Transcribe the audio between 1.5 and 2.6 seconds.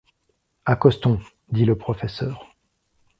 le professeur.